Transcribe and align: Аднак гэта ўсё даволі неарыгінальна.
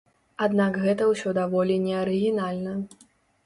Аднак 0.45 0.79
гэта 0.85 1.03
ўсё 1.11 1.35
даволі 1.39 1.77
неарыгінальна. 1.87 2.79